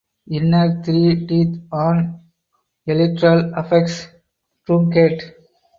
Inner 0.31 0.81
three 0.83 1.27
teeth 1.27 1.59
on 1.71 2.21
elytral 2.89 3.55
apex 3.55 4.07
truncate. 4.67 5.35